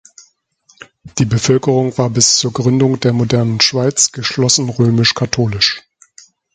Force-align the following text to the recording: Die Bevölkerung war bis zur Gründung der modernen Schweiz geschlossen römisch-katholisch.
Die 1.19 1.25
Bevölkerung 1.25 1.95
war 1.99 2.09
bis 2.09 2.37
zur 2.39 2.51
Gründung 2.51 2.99
der 3.01 3.13
modernen 3.13 3.61
Schweiz 3.61 4.11
geschlossen 4.11 4.67
römisch-katholisch. 4.67 5.83